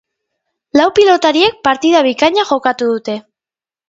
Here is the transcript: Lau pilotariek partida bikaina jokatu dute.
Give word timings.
Lau 0.79 0.85
pilotariek 0.99 1.59
partida 1.67 2.01
bikaina 2.07 2.47
jokatu 2.53 2.89
dute. 2.93 3.17